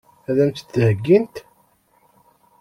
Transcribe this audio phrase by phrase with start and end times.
[0.29, 1.35] Ad m-tt-id-heggint?